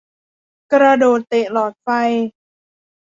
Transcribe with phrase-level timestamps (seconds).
[0.73, 1.87] กระโดดเตะหลอดไฟ